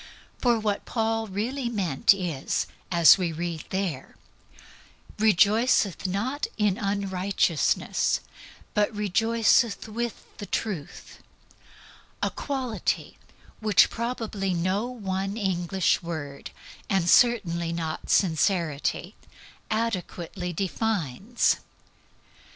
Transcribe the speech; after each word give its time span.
For 0.39 0.59
what 0.59 0.85
Paul 0.85 1.27
really 1.27 1.69
meant 1.69 2.11
is, 2.11 2.65
as 2.91 3.19
we 3.19 3.31
there 3.69 4.15
read, 5.19 5.19
"Rejoiceth 5.19 6.07
not 6.07 6.47
in 6.57 6.79
unrighteousness, 6.79 8.21
but 8.73 8.91
rejoiceth 8.95 9.87
with 9.87 10.23
the 10.39 10.47
truth," 10.47 11.19
a 12.23 12.31
quality 12.31 13.19
which 13.59 13.91
probably 13.91 14.55
no 14.55 14.87
one 14.87 15.37
English 15.37 16.01
word 16.01 16.49
and 16.89 17.07
certainly 17.07 17.71
not 17.71 18.09
Sincerity 18.09 19.13
adequately 19.69 20.51
defines. 20.51 21.57